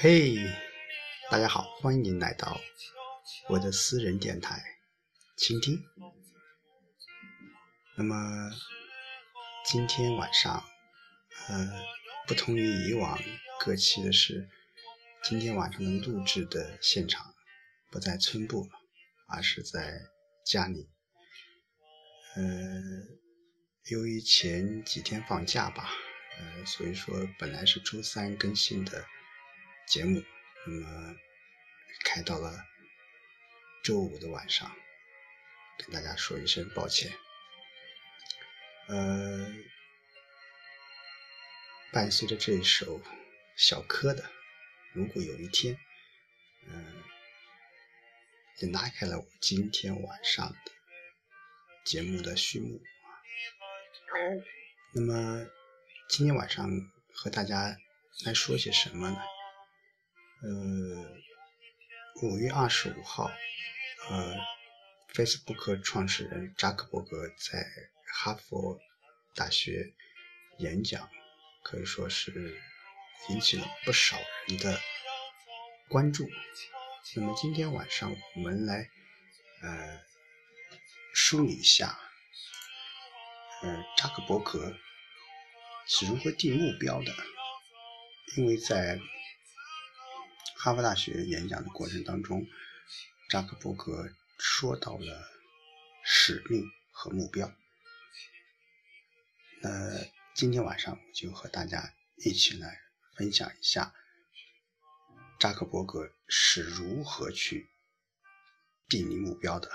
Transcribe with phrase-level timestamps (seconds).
[0.00, 0.34] 嘿，
[1.30, 2.60] 大家好，欢迎来到
[3.48, 4.60] 我的私人电台，
[5.36, 5.80] 倾听。
[7.94, 8.16] 那么
[9.66, 10.64] 今天晚上，
[11.48, 11.84] 呃，
[12.26, 13.18] 不同于以往
[13.60, 14.48] 各期的是，
[15.22, 17.34] 今天晚上的录制的现场
[17.90, 18.66] 不在村部，
[19.28, 20.00] 而是在
[20.46, 20.88] 家里。
[22.34, 22.42] 呃，
[23.90, 25.90] 由于前几天放假吧，
[26.38, 29.04] 呃，所以说本来是周三更新的。
[29.86, 30.22] 节目，
[30.66, 31.14] 那么
[32.04, 32.64] 开到了
[33.84, 34.74] 周五的晚上，
[35.76, 37.12] 跟大家说一声抱歉。
[38.92, 39.48] 呃，
[41.92, 43.00] 伴随着这首
[43.56, 44.22] 小柯的
[44.92, 45.74] 《如果有一天》，
[46.68, 47.02] 嗯，
[48.58, 50.72] 也拉开了我今天晚上的
[51.86, 53.08] 节目的序幕啊。
[54.92, 55.46] 那么
[56.10, 56.68] 今天晚上
[57.14, 57.74] 和大家
[58.26, 59.16] 来说些什么呢？
[60.42, 63.30] 呃，五月二十五号，
[64.10, 64.34] 呃
[65.14, 67.66] ，Facebook 创始人扎克伯格在
[68.14, 68.78] 哈佛
[69.34, 69.94] 大学
[70.58, 71.10] 演讲，
[71.64, 72.60] 可以说是
[73.30, 74.78] 引起了不少人的
[75.88, 76.28] 关注。
[77.16, 78.90] 那么今天晚上我们来
[79.62, 80.00] 呃
[81.14, 81.98] 梳理一下，
[83.62, 84.76] 呃，扎克伯格
[85.86, 87.12] 是如何定目标的，
[88.36, 89.00] 因为在
[90.56, 92.46] 哈佛大学演讲的过程当中，
[93.30, 95.28] 扎克伯格说到了
[96.04, 97.52] 使命和目标。
[99.64, 99.70] 那
[100.34, 102.80] 今天晚上我就和大家一起来
[103.14, 103.94] 分享一下
[105.38, 107.68] 扎克伯格是如何去
[108.88, 109.70] 定立目标的。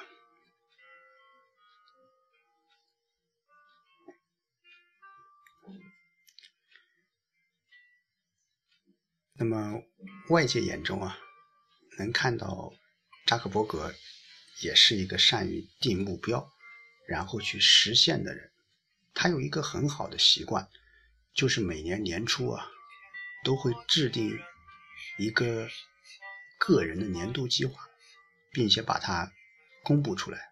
[9.40, 9.82] 那么，
[10.30, 11.18] 外界眼中啊，
[11.98, 12.74] 能看到
[13.26, 13.94] 扎克伯格
[14.62, 16.52] 也是一个善于定目标，
[17.08, 18.52] 然后去实现的人。
[19.20, 20.70] 他有一个很好的习惯，
[21.34, 22.68] 就是每年年初啊，
[23.44, 24.40] 都会制定
[25.18, 25.68] 一个
[26.60, 27.90] 个人的年度计划，
[28.52, 29.34] 并且把它
[29.84, 30.52] 公布出来。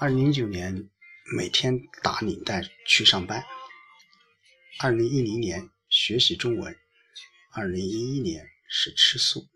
[0.00, 0.90] 二零零九年
[1.36, 3.44] 每天打领带去上班，
[4.80, 5.70] 二零一零年。
[5.88, 6.76] 学习中文。
[7.52, 9.48] 二零一一年是吃素，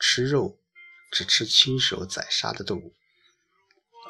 [0.00, 0.58] 吃肉，
[1.12, 2.96] 只吃亲手宰杀的动物。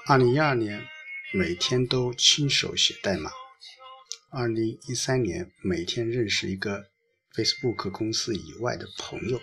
[0.06, 0.86] 二零一二年
[1.32, 3.30] 每天都亲手写代码。
[4.30, 6.90] 二零一三年每天认识一个
[7.34, 9.40] Facebook 公司以外的朋友。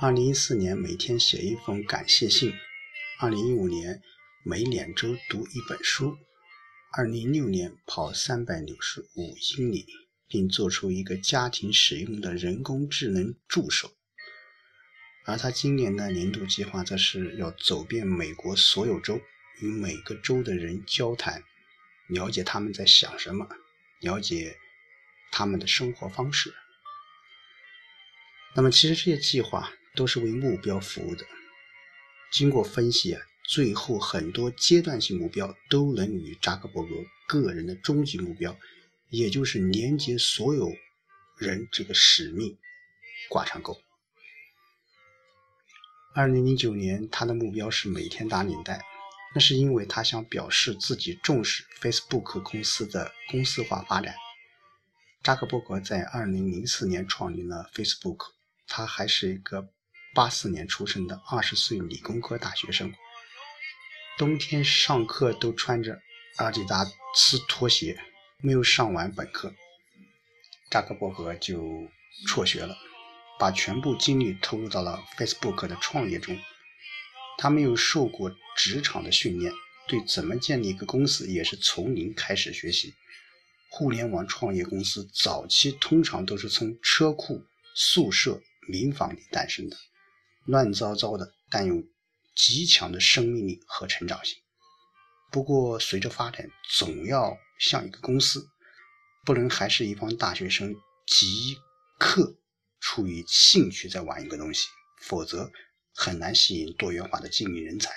[0.00, 2.52] 二零一四年每天写一封感谢信。
[3.20, 4.02] 二零一五年
[4.44, 6.16] 每两周读一本书。
[6.92, 9.86] 二零一六年跑三百六十五英里。
[10.26, 13.92] 并做出一个家庭使用的人工智能助手，
[15.26, 19.20] 而他今年的年度计划则是要走遍美国所有州，
[19.60, 21.42] 与每个州的人交谈，
[22.08, 23.48] 了解他们在想什么，
[24.00, 24.56] 了解
[25.30, 26.54] 他们的生活方式。
[28.54, 31.26] 那么，其实这些计划都是为目标服务的。
[32.30, 36.90] 经过分析啊，最后很多阶段性目标都能与扎克伯格
[37.26, 38.56] 个人的终极目标。
[39.10, 40.72] 也就是连接所有
[41.38, 42.58] 人这个使命
[43.28, 43.80] 挂上钩。
[46.16, 48.82] 二零零九年，他的目标是每天打领带，
[49.34, 54.14] 那是因为他想表示自己重视 Facebook 公司的公司化发展。
[55.22, 58.32] 扎克伯格在二零零四年创立了 Facebook，
[58.68, 59.68] 他还是一个
[60.14, 62.94] 八四年出生的二十岁理工科大学生，
[64.16, 66.00] 冬天上课都穿着
[66.36, 67.98] 阿迪达斯拖鞋。
[68.38, 69.54] 没有上完本科，
[70.68, 71.88] 扎克伯格就
[72.26, 72.76] 辍学了，
[73.38, 76.38] 把全部精力投入到了 Facebook 的创业中。
[77.38, 79.52] 他没有受过职场的训练，
[79.88, 82.94] 对怎么建立一个公司也是从零开始学习。
[83.70, 87.42] 互联网创业公司早期通常都是从车库、
[87.74, 89.76] 宿舍、民房里诞生的，
[90.44, 91.82] 乱糟糟的，但有
[92.36, 94.36] 极强的生命力和成长性。
[95.32, 98.46] 不过，随着发展，总要像一个公司，
[99.24, 100.72] 不能还是一帮大学生
[101.08, 101.56] 即
[101.98, 102.36] 刻
[102.78, 104.68] 出于兴趣在玩一个东西，
[105.00, 105.50] 否则
[105.94, 107.90] 很难吸引多元化的经营人才。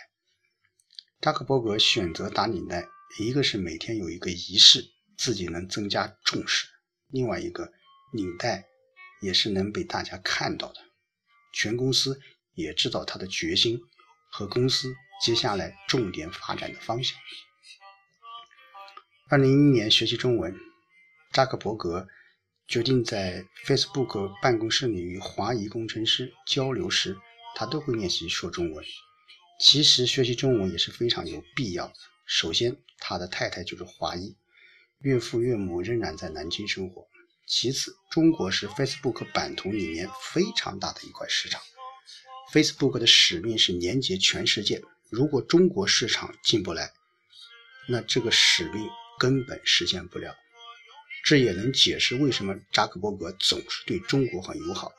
[1.19, 2.88] 扎克伯格选择打领带，
[3.19, 4.85] 一个是每天有一个仪式，
[5.17, 6.67] 自己能增加重视；
[7.07, 7.71] 另外一个，
[8.13, 8.65] 领带
[9.21, 10.79] 也是能被大家看到的，
[11.51, 12.19] 全公司
[12.53, 13.79] 也知道他的决心
[14.31, 14.94] 和公司
[15.25, 17.17] 接下来重点发展的方向。
[19.29, 20.55] 二零一一年学习中文，
[21.33, 22.07] 扎克伯格
[22.67, 27.17] 决定在 Facebook 办公室里与华裔工程师交流时，
[27.57, 28.86] 他都会练习说中文。
[29.59, 31.94] 其实学习中文也是非常有必要的。
[32.27, 34.36] 首先，他的太太就是华裔，
[35.00, 37.07] 岳父岳母仍然在南京生活。
[37.48, 41.59] 其次，中国是 Facebook 版图里面非常大的一块市场。
[42.54, 44.80] Facebook 的使命是连接全世界。
[45.09, 46.94] 如果中国市场进不来，
[47.89, 48.88] 那这个使命
[49.18, 50.36] 根本实现不了。
[51.25, 54.92] 这也能解释为什么扎克伯格总是对中国很友好，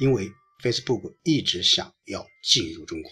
[0.00, 3.10] 因为 Facebook 一直想要进入中国。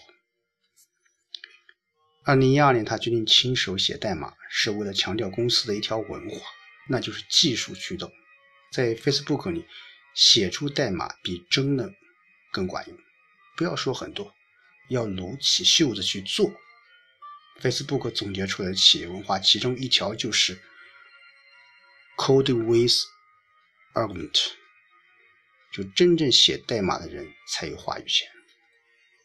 [2.23, 6.39] 二零一二年，他决定亲手写代码，是为了强调公司的一条文化，
[6.87, 8.11] 那就是技术驱动。
[8.71, 9.65] 在 Facebook 里，
[10.15, 11.91] 写出代码比真的
[12.53, 12.97] 更管用。
[13.57, 14.33] 不要说很多，
[14.89, 16.53] 要撸起袖子去做。
[17.59, 20.61] Facebook 总结出来的企业文化，其中一条就是
[22.17, 22.93] “Code with
[23.93, 24.53] argument”，
[25.71, 28.27] 就真正写代码的人才有话语权。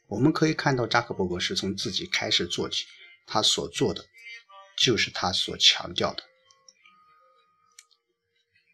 [0.08, 2.86] 我们可以看到，扎克伯格是从自己开始做起，
[3.26, 4.04] 他所做的
[4.78, 6.22] 就是他所强调的。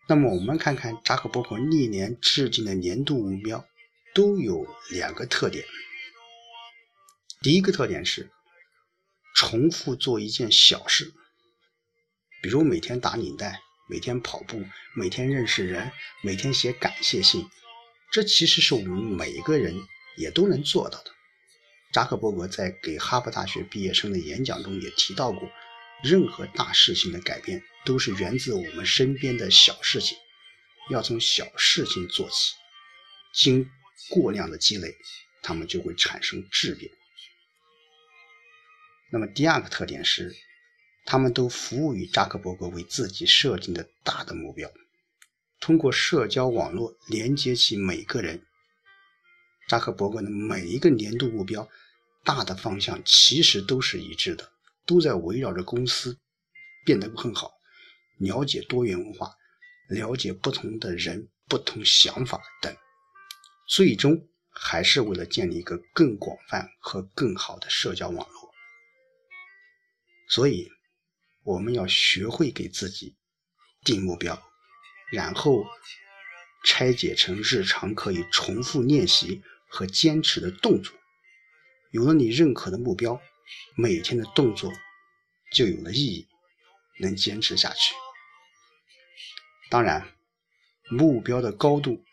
[0.09, 3.67] 那么，我们看看扎克伯格历年制定的年度目标，
[4.15, 5.65] 都有两个特点。
[7.41, 8.31] 第一个特点是
[9.35, 11.15] 重复做一件小事，
[12.43, 14.65] 比如每天打领带、每天跑步、
[14.95, 15.93] 每天认识人、
[16.23, 17.49] 每天写感谢信，
[18.11, 19.75] 这其实是我们每一个人
[20.17, 21.11] 也都能做到的。
[21.93, 25.51] 扎克伯格在给哈佛大学毕业生的演讲中也提到过，
[26.03, 30.17] 任何大事情的改变都是源自我们身边的小事情，
[30.89, 32.55] 要从小事情做起，
[33.35, 33.71] 经
[34.09, 34.97] 过量的积累，
[35.43, 36.91] 它们就会产生质变。
[39.11, 40.35] 那么第二个特点是，
[41.05, 44.71] 他们都服务于扎克伯格为自己设定的大的目标，
[45.61, 48.43] 通过社交网络连接起每个人。
[49.69, 51.69] 扎克伯格的每一个年度目标，
[52.25, 54.51] 大的方向其实都是一致的，
[54.87, 56.19] 都在围绕着公司
[56.85, 57.53] 变得更好，
[58.19, 59.31] 了解多元文化，
[59.89, 62.75] 了解不同的人、不同想法等，
[63.69, 68.53] 最终还是为了建立一个更广泛和更好的社交网络。
[70.29, 70.71] 所以，
[71.45, 73.17] 我们要学会给自己
[73.85, 74.43] 定目标，
[75.11, 75.65] 然后
[76.65, 79.43] 拆解成日常可以重复练习。
[79.75, 80.93] 和坚持的动作，
[81.93, 83.23] 有了你认可的目标，
[83.75, 84.71] 每天的动作
[85.51, 86.29] 就有了意义，
[87.01, 87.95] 能坚持下去。
[89.71, 90.07] 当然，
[90.91, 92.05] 目标的高度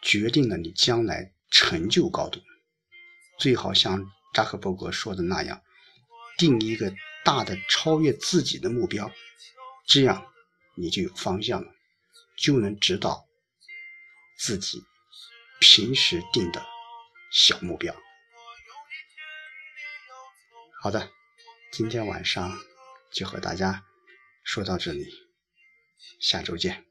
[0.00, 2.40] 决定了你将来成就高度。
[3.36, 5.60] 最好像扎克伯格说的那样，
[6.36, 6.94] 定一个
[7.28, 9.12] 大的超越自己的目标，
[9.86, 10.32] 这样
[10.74, 11.70] 你就有方向了，
[12.38, 13.28] 就能指导
[14.38, 14.82] 自己
[15.60, 16.64] 平时定的。
[17.30, 17.94] 小目标。
[20.80, 21.10] 好的，
[21.70, 22.58] 今天晚上
[23.12, 23.84] 就和大家
[24.42, 25.12] 说到这里，
[26.20, 26.87] 下周见。